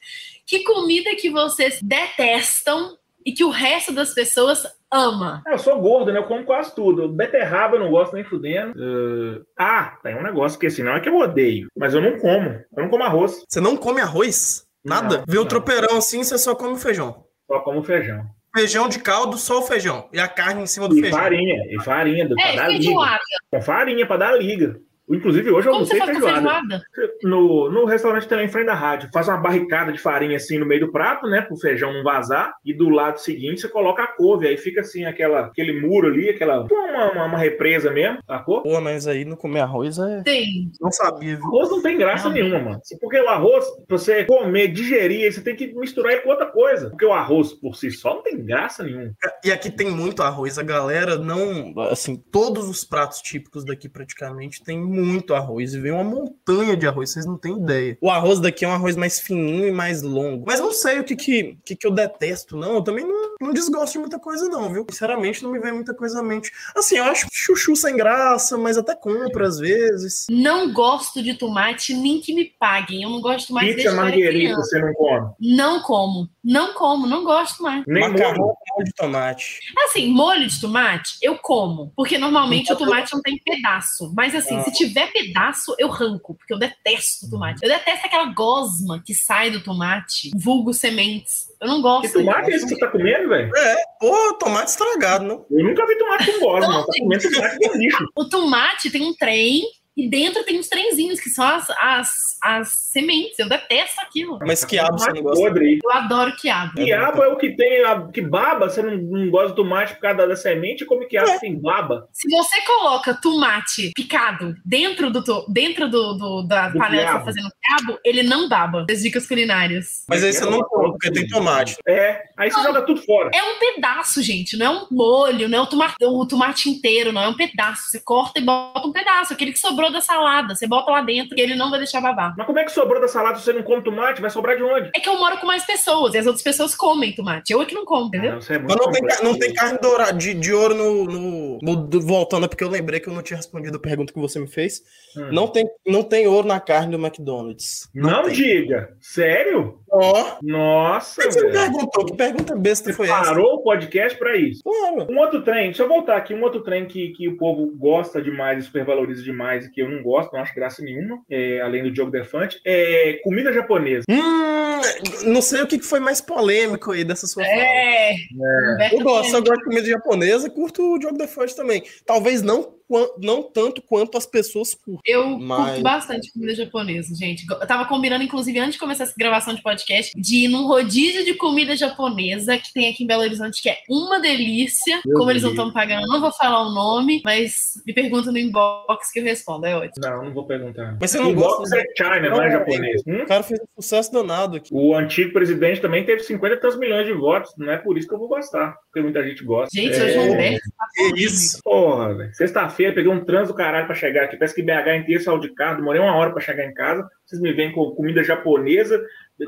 que 0.46 0.64
comida 0.64 1.16
que 1.16 1.30
vocês 1.30 1.82
detestam 1.82 2.98
e 3.26 3.32
que 3.34 3.44
o 3.44 3.50
resto 3.50 3.92
das 3.92 4.14
pessoas 4.14 4.64
ama? 4.92 5.44
É, 5.48 5.54
eu 5.54 5.60
sou 5.60 5.80
gordo, 5.80 6.12
né? 6.12 6.20
Eu 6.20 6.24
como 6.24 6.46
quase 6.46 6.74
tudo. 6.74 7.10
Beterraba 7.10 7.76
eu 7.76 7.80
não 7.82 7.92
gosto 7.92 8.14
nem 8.14 8.24
fudendo. 8.24 8.74
Uh... 8.78 9.46
Ah, 9.58 9.98
tem 10.02 10.16
um 10.16 10.24
negócio 10.24 10.60
que 10.60 10.68
assim, 10.68 10.84
não 10.84 10.94
é 10.94 11.00
que 11.00 11.10
eu 11.10 11.18
odeio, 11.18 11.68
mas 11.76 11.94
eu 11.94 12.02
não 12.02 12.18
como. 12.20 12.50
Eu 12.50 12.84
não 12.84 12.90
como 12.90 13.04
arroz. 13.04 13.44
Você 13.48 13.60
não 13.60 13.76
come 13.76 14.02
arroz? 14.02 14.66
Nada? 14.84 15.20
Não, 15.20 15.26
Vê 15.28 15.38
o 15.38 15.46
tropeirão 15.46 15.98
assim, 15.98 16.24
você 16.24 16.38
só 16.38 16.56
come 16.56 16.78
feijão. 16.78 17.26
Só 17.48 17.60
como 17.60 17.84
feijão 17.84 18.37
feijão 18.58 18.90
de 18.90 19.00
caldo, 19.00 19.38
só 19.38 19.60
o 19.60 19.62
feijão. 19.62 20.10
E 20.12 20.20
a 20.20 20.28
carne 20.28 20.64
em 20.64 20.66
cima 20.66 20.88
do 20.88 20.98
e 20.98 21.02
feijão. 21.02 21.20
Farinha, 21.20 21.56
e 21.70 21.84
farinha, 21.84 22.28
do, 22.28 22.40
é, 22.40 22.54
pra 22.54 22.64
dar 22.64 22.70
liga. 22.70 23.20
Com 23.52 23.62
farinha 23.62 24.08
pra 24.08 24.18
dar 24.18 24.32
liga. 24.32 24.80
Inclusive, 25.10 25.50
hoje 25.52 25.68
eu 25.68 25.72
Como 25.72 25.86
almocei 25.86 26.02
feijoada. 26.02 26.36
feijoada. 26.36 26.84
No, 27.24 27.72
no 27.72 27.86
restaurante 27.86 28.28
também, 28.28 28.46
em 28.46 28.50
frente 28.50 28.66
da 28.66 28.74
rádio. 28.74 29.10
Faz 29.14 29.28
uma 29.28 29.38
barricada 29.38 29.92
de 29.92 30.00
farinha 30.00 30.36
assim 30.36 30.58
no 30.58 30.66
meio 30.66 30.82
do 30.82 30.92
prato, 30.92 31.28
né? 31.28 31.42
Pro 31.42 31.58
feijão 31.58 31.94
não 31.94 32.04
vazar. 32.04 32.54
E 32.66 32.74
do 32.74 32.90
lado 32.90 33.20
seguinte 33.20 33.62
você 33.62 33.70
coloca 33.70 34.04
a 34.04 34.08
couve. 34.08 34.48
Aí 34.48 34.58
fica 34.58 34.82
assim, 34.82 35.06
aquela, 35.06 35.46
aquele 35.48 35.80
muro 35.80 36.08
ali, 36.08 36.30
aquela. 36.30 36.64
Uma, 36.64 37.12
uma, 37.12 37.26
uma 37.26 37.38
represa 37.38 37.90
mesmo, 37.92 38.20
sacou? 38.26 38.64
Pô, 38.64 38.82
mas 38.82 39.08
aí 39.08 39.24
não 39.24 39.36
comer 39.38 39.62
arroz 39.62 39.98
é. 39.98 40.22
Tem. 40.24 40.72
Não 40.82 40.92
sabia, 40.92 41.36
viu? 41.36 41.46
Arroz 41.46 41.70
não 41.70 41.82
tem 41.82 41.98
graça 41.98 42.26
não. 42.28 42.34
nenhuma, 42.34 42.60
mano. 42.60 42.82
Porque 43.00 43.20
o 43.20 43.30
arroz, 43.30 43.66
pra 43.88 43.98
você 43.98 44.26
comer, 44.26 44.68
digerir, 44.70 45.32
você 45.32 45.42
tem 45.42 45.56
que 45.56 45.74
misturar 45.74 46.14
ele 46.14 46.22
com 46.22 46.30
outra 46.30 46.48
coisa. 46.48 46.90
Porque 46.90 47.06
o 47.06 47.14
arroz 47.14 47.54
por 47.54 47.76
si 47.76 47.92
só 47.92 48.16
não 48.16 48.24
tem 48.24 48.44
graça 48.44 48.84
nenhuma. 48.84 49.14
E 49.44 49.52
aqui 49.52 49.72
tem 49.72 49.90
muito 49.90 50.22
arroz. 50.22 50.58
A 50.58 50.64
galera 50.64 51.18
não. 51.18 51.74
Assim, 51.90 52.18
todos 52.32 52.68
os 52.68 52.84
pratos 52.84 53.22
típicos 53.22 53.64
daqui 53.64 53.88
praticamente 53.88 54.64
tem 54.64 54.78
muito 55.02 55.34
arroz 55.34 55.74
e 55.74 55.80
vem 55.80 55.92
uma 55.92 56.04
montanha 56.04 56.76
de 56.76 56.88
arroz, 56.88 57.12
vocês 57.12 57.26
não 57.26 57.38
têm 57.38 57.58
ideia. 57.58 57.98
O 58.02 58.10
arroz 58.10 58.40
daqui 58.40 58.66
é 58.66 58.68
um 58.68 58.74
arroz 58.74 58.96
mais 58.96 59.20
fininho 59.20 59.68
e 59.68 59.72
mais 59.72 60.02
longo. 60.02 60.44
Mas 60.46 60.60
não 60.60 60.72
sei 60.72 61.00
o 61.00 61.04
que 61.04 61.16
que, 61.16 61.58
que, 61.64 61.76
que 61.76 61.88
eu 61.88 61.92
detesto, 61.92 62.56
não. 62.56 62.76
Eu 62.76 62.82
também 62.82 63.06
não, 63.06 63.17
não 63.42 63.54
desgosto 63.54 63.94
de 63.94 64.00
muita 64.00 64.20
coisa, 64.20 64.48
não, 64.50 64.72
viu? 64.72 64.86
Sinceramente, 64.90 65.44
não 65.44 65.52
me 65.52 65.60
vem 65.60 65.74
muita 65.74 65.94
coisa 65.94 66.20
à 66.20 66.24
mente. 66.24 66.52
Assim, 66.76 66.98
eu 66.98 67.04
acho 67.06 67.28
chuchu 67.32 67.76
sem 67.76 67.96
graça, 67.96 68.58
mas 68.58 68.78
até 68.78 68.96
compro 68.96 69.46
às 69.46 69.60
vezes. 69.60 70.26
Não 70.30 70.72
gosto 70.72 71.22
de 71.22 71.34
tomate, 71.34 71.94
nem 71.94 72.20
que 72.20 72.34
me 72.34 72.46
paguem. 72.46 73.04
Eu 73.04 73.10
não 73.10 73.22
gosto 73.22 73.54
mais 73.54 73.76
Pizza 73.76 73.94
marguerita, 73.94 74.56
você 74.56 74.80
não 74.80 74.94
come? 74.94 75.30
Não 75.40 75.82
como. 75.82 76.30
Não 76.44 76.74
como, 76.74 77.08
não 77.08 77.24
gosto 77.24 77.62
mais. 77.62 77.84
Nem 77.88 78.10
Macarrão 78.10 78.56
molho 78.78 78.86
de 78.86 78.94
tomate. 78.94 79.60
Assim, 79.86 80.08
molho 80.10 80.48
de 80.48 80.62
tomate, 80.62 81.18
eu 81.22 81.38
como. 81.38 81.92
Porque 81.96 82.18
normalmente 82.18 82.72
o 82.72 82.76
tomate 82.76 83.14
não 83.14 83.22
tem 83.22 83.38
pedaço. 83.44 84.14
Mas 84.16 84.36
assim, 84.36 84.58
ah. 84.58 84.64
se 84.64 84.72
tiver 84.72 85.12
pedaço, 85.12 85.76
eu 85.78 85.90
ranco. 85.90 86.36
Porque 86.36 86.54
eu 86.54 86.60
detesto 86.60 87.30
tomate. 87.30 87.60
Eu 87.64 87.70
detesto 87.70 88.06
aquela 88.06 88.32
gosma 88.34 89.02
que 89.04 89.14
sai 89.14 89.52
do 89.52 89.62
tomate, 89.62 90.32
vulgo 90.36 90.74
sementes. 90.74 91.48
Eu 91.60 91.68
não 91.68 91.82
gosto. 91.82 92.08
Que 92.08 92.14
tomate 92.14 92.52
é 92.52 92.56
esse 92.56 92.66
que 92.66 92.76
você 92.76 92.80
tá 92.80 92.88
comendo, 92.88 93.27
velho? 93.28 93.56
É, 93.56 93.76
pô, 94.00 94.34
tomate 94.34 94.72
estragado, 94.72 95.26
não? 95.26 95.46
Eu 95.50 95.64
nunca 95.64 95.86
vi 95.86 95.98
tomate 95.98 96.32
com 96.32 96.40
gosma. 96.40 96.86
Tá 96.86 96.92
comendo 97.00 97.32
tomate 97.32 97.58
com 97.58 97.78
lixo. 97.78 98.06
O 98.16 98.26
tomate 98.26 98.90
tem 98.90 99.04
um 99.04 99.14
trem 99.14 99.64
e 99.98 100.08
dentro 100.08 100.44
tem 100.44 100.60
uns 100.60 100.68
trenzinhos, 100.68 101.20
que 101.20 101.30
são 101.32 101.44
as, 101.44 101.68
as, 101.72 102.38
as 102.44 102.70
sementes. 102.70 103.40
Eu 103.40 103.50
detesto 103.50 104.00
aquilo. 104.00 104.38
Mas 104.46 104.64
quiabo 104.64 105.00
você 105.00 105.12
não 105.12 105.24
gosta? 105.24 105.44
Podre. 105.44 105.80
Eu 105.84 105.92
adoro 105.92 106.36
quiabo. 106.36 106.76
Quiabo 106.76 107.24
é 107.24 107.28
o 107.30 107.36
que 107.36 107.56
tem, 107.56 107.84
a, 107.84 108.08
que 108.08 108.22
baba. 108.22 108.70
Você 108.70 108.84
não, 108.84 108.96
não 108.96 109.32
gosta 109.32 109.50
do 109.50 109.56
tomate 109.56 109.96
por 109.96 110.02
causa 110.02 110.28
da 110.28 110.36
semente, 110.36 110.86
como 110.86 111.08
quiabo 111.08 111.32
é. 111.32 111.40
tem 111.40 111.60
baba. 111.60 112.08
Se 112.14 112.30
você 112.30 112.62
coloca 112.62 113.16
tomate 113.16 113.92
picado 113.96 114.56
dentro 114.64 115.10
do, 115.10 115.46
dentro 115.50 115.90
do, 115.90 116.14
do 116.14 116.44
da 116.44 116.70
do 116.70 116.78
panela 116.78 117.06
que 117.06 117.12
você 117.12 117.18
tá 117.18 117.26
fazendo 117.26 117.52
quiabo, 117.60 118.00
ele 118.06 118.22
não 118.22 118.48
baba. 118.48 118.86
As 118.90 119.02
dicas 119.02 119.26
culinárias. 119.26 120.04
Mas 120.08 120.24
aí 120.24 120.32
você 120.32 120.46
não 120.46 120.60
come, 120.60 120.92
porque 120.92 121.12
tem 121.12 121.28
tomate. 121.28 121.76
É, 121.88 122.24
aí 122.38 122.52
você 122.52 122.58
não, 122.58 122.66
joga 122.66 122.82
tudo 122.84 123.02
fora. 123.02 123.32
É 123.34 123.42
um 123.42 123.58
pedaço, 123.58 124.22
gente. 124.22 124.56
Não 124.56 124.66
é 124.66 124.70
um 124.70 124.88
molho, 124.92 125.50
não 125.50 125.58
é 125.58 125.62
o 125.62 125.66
tomate, 125.66 125.96
o 126.04 126.26
tomate 126.28 126.70
inteiro, 126.70 127.12
não 127.12 127.24
é 127.24 127.28
um 127.28 127.36
pedaço. 127.36 127.90
Você 127.90 128.00
corta 128.00 128.40
e 128.40 128.44
bota 128.44 128.88
um 128.88 128.92
pedaço. 128.92 129.34
Aquele 129.34 129.52
que 129.52 129.60
sobrou 129.60 129.87
sobrou 129.88 129.92
da 129.92 130.02
salada. 130.02 130.56
Você 130.56 130.68
bota 130.68 130.92
lá 130.92 131.02
dentro 131.02 131.38
e 131.38 131.42
ele 131.42 131.56
não 131.56 131.70
vai 131.70 131.80
deixar 131.80 132.02
babar. 132.02 132.34
Mas 132.38 132.46
como 132.46 132.60
é 132.60 132.64
que 132.64 132.72
sobrou 132.72 133.02
da 133.02 133.08
salada 133.08 133.38
se 133.38 133.46
você 133.46 133.54
não 133.54 133.64
come 133.64 133.82
tomate? 133.82 134.22
Vai 134.22 134.30
sobrar 134.30 134.56
de 134.56 134.64
onde? 134.64 134.92
É 134.96 135.00
que 135.00 135.10
eu 135.10 135.18
moro 135.18 135.38
com 135.38 135.48
mais 135.48 135.66
pessoas 135.66 136.14
e 136.14 136.18
as 136.18 136.26
outras 136.26 136.44
pessoas 136.44 136.76
comem 136.76 137.14
tomate. 137.14 137.52
Eu 137.52 137.62
é 137.62 137.66
que 137.66 137.74
não 137.74 137.86
como, 137.86 138.08
entendeu? 138.08 138.34
Ah, 138.34 138.54
é 138.54 138.60
Mas 138.60 138.76
não 138.76 138.92
tem, 138.92 139.02
não 139.24 139.40
tem 139.40 139.54
carne 139.54 139.80
dourada, 139.80 140.14
de, 140.14 140.34
de 140.34 140.54
ouro 140.54 140.76
no, 140.76 141.06
no, 141.06 141.60
no, 141.62 142.02
Voltando, 142.02 142.46
é 142.46 142.48
porque 142.48 142.64
eu 142.64 142.70
lembrei 142.70 143.00
que 143.00 143.08
eu 143.08 143.14
não 143.14 143.22
tinha 143.22 143.38
respondido 143.38 143.78
a 143.78 143.80
pergunta 143.80 144.14
que 144.14 144.20
você 144.20 144.40
me 144.40 144.48
fez. 144.48 144.82
Hum. 145.16 145.30
Não, 145.32 145.48
tem, 145.48 145.66
não 145.86 146.04
tem 146.04 146.28
ouro 146.28 146.48
na 146.48 146.60
carne 146.60 146.96
do 146.96 147.04
McDonald's. 147.04 147.90
Não, 147.94 148.24
não 148.24 148.30
diga. 148.30 148.96
Sério? 149.00 149.80
Ó. 149.92 150.38
Oh. 150.40 150.46
Nossa. 150.46 151.22
que 151.22 151.32
você 151.32 151.46
me 151.46 151.52
perguntou? 151.52 152.06
Que 152.06 152.16
pergunta 152.16 152.56
besta 152.56 152.90
você 152.90 152.94
foi 152.96 153.08
parou 153.08 153.22
essa? 153.22 153.32
Parou 153.34 153.54
o 153.56 153.64
podcast 153.64 154.18
pra 154.18 154.36
isso. 154.36 154.62
Claro. 154.64 155.08
Um 155.10 155.18
outro 155.20 155.42
trem, 155.44 155.66
deixa 155.66 155.84
eu 155.84 155.88
voltar 155.88 156.18
aqui. 156.18 156.34
Um 156.34 156.44
outro 156.44 156.62
trem 156.62 156.86
que, 156.86 157.10
que 157.10 157.28
o 157.28 157.38
povo 157.38 157.68
gosta 157.76 158.22
demais 158.22 158.60
e 158.60 158.66
supervaloriza 158.66 159.24
demais 159.24 159.66
e 159.66 159.72
que 159.72 159.82
eu 159.82 159.90
não 159.90 160.02
gosto, 160.04 160.34
não 160.34 160.42
acho 160.42 160.56
graça 160.56 160.82
nenhuma, 160.82 161.22
é, 161.30 161.62
além 161.62 161.84
do 161.84 161.92
Diogo 161.92 162.12
Defante, 162.12 162.60
é 162.66 163.20
comida 163.24 163.54
japonesa. 163.54 164.06
Hum, 164.10 164.82
não 165.26 165.42
sei 165.42 165.62
o 165.62 165.68
que 165.68 165.80
foi 165.80 166.00
mais 166.00 166.22
polêmico 166.22 166.92
aí 166.92 167.04
dessa 167.04 167.28
sua 167.28 167.44
é, 167.46 167.48
fala. 167.48 168.84
É. 168.84 168.96
Eu 168.96 169.04
gosto, 169.04 169.36
eu 169.36 169.44
gosto 169.44 169.60
de 169.60 169.66
comida 169.66 169.88
japonesa, 169.88 170.50
curto 170.50 170.96
o 170.96 171.00
Diogo 171.00 171.18
Defante 171.18 171.56
também. 171.56 171.84
Talvez 172.06 172.42
não 172.42 172.77
não 173.20 173.44
tanto 173.44 173.82
quanto 173.82 174.18
as 174.18 174.26
pessoas 174.26 174.74
curtem. 174.74 175.14
Eu 175.14 175.38
mas... 175.38 175.66
curto 175.66 175.84
bastante 175.84 176.32
comida 176.32 176.56
japonesa, 176.56 177.14
gente. 177.14 177.46
Eu 177.50 177.68
tava 177.68 177.86
combinando, 177.86 178.24
inclusive, 178.24 178.58
antes 178.60 178.74
de 178.74 178.80
começar 178.80 179.04
essa 179.04 179.14
gravação 179.18 179.54
de 179.54 179.62
podcast, 179.62 180.14
de 180.20 180.46
ir 180.46 180.48
num 180.48 180.68
rodízio 180.68 181.26
de 181.26 181.34
comida 181.34 181.76
japonesa 181.76 182.58
que 182.58 182.74
tem 182.74 182.90
aqui 182.90 183.04
em 183.04 183.08
Belo 183.08 183.24
Horizonte, 183.24 183.62
que 183.62 183.70
é 183.70 183.78
uma 183.90 184.20
delícia. 184.20 185.02
Meu 185.06 185.18
Como 185.18 185.30
eles 185.30 185.44
não 185.44 185.52
estão 185.52 185.72
pagando, 185.72 186.08
não 186.08 186.22
vou 186.22 186.32
falar 186.32 186.62
o 186.62 186.74
nome, 186.74 187.22
mas 187.26 187.82
me 187.86 187.94
pergunta 187.94 188.32
no 188.32 188.38
inbox 188.38 189.12
que 189.12 189.20
eu 189.20 189.24
respondo, 189.24 189.66
é 189.66 189.76
ótimo. 189.76 189.94
Não, 190.00 190.26
não 190.26 190.34
vou 190.34 190.46
perguntar. 190.46 190.98
Mas 191.00 191.12
você 191.12 191.20
não 191.20 191.32
inbox 191.32 191.58
gosta... 191.58 191.78
é 191.78 191.84
China, 191.96 192.30
não, 192.30 192.38
não 192.38 192.44
é 192.44 192.52
japonês. 192.52 193.02
Hum? 193.06 193.24
O 193.24 193.28
cara 193.28 193.44
fez 193.44 193.60
um 193.60 193.82
sucesso 193.82 194.12
danado 194.12 194.58
aqui. 194.58 194.70
O 194.72 194.96
antigo 194.96 195.34
presidente 195.34 195.82
também 195.82 196.06
teve 196.06 196.24
50 196.24 196.78
milhões 196.78 197.06
de 197.06 197.14
votos, 197.14 197.54
não 197.58 197.70
é 197.72 197.78
por 197.78 197.98
isso 197.98 198.08
que 198.08 198.14
eu 198.14 198.20
vou 198.20 198.28
gostar, 198.28 198.78
porque 198.86 199.02
muita 199.02 199.24
gente 199.24 199.44
gosta. 199.44 199.70
Gente, 199.76 199.96
é... 199.96 200.04
hoje 200.04 200.16
é 200.16 200.22
Humberto. 200.22 200.70
Que 200.96 201.24
isso? 201.24 201.62
Porra, 201.64 202.14
velho. 202.16 202.34
Sexta-feira 202.34 202.77
peguei 202.78 203.08
um 203.08 203.24
trânsito 203.24 203.58
caralho 203.58 203.86
pra 203.86 203.96
chegar 203.96 204.26
aqui. 204.26 204.38
Parece 204.38 204.56
que 204.56 204.64
BH 204.64 204.98
inteiro 204.98 205.24
saiu 205.24 205.40
de 205.40 205.50
carro, 205.50 205.78
demorei 205.78 206.02
uma 206.02 206.16
hora 206.16 206.32
pra 206.32 206.42
chegar 206.42 206.66
em 206.66 206.74
casa. 206.74 207.08
Vocês 207.26 207.42
me 207.42 207.52
vêm 207.52 207.72
com 207.72 207.92
comida 207.92 208.24
japonesa, 208.24 209.02